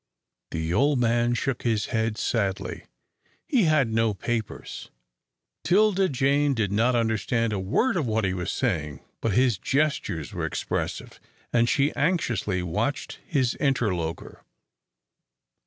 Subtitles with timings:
[0.49, 2.85] The old man shook his head sadly.
[3.45, 4.89] He had no papers.
[5.63, 10.33] 'Tilda Jane did not understand a word of what he was saying, but his gestures
[10.33, 11.19] were expressive,
[11.53, 14.43] and she anxiously watched his interlocutor.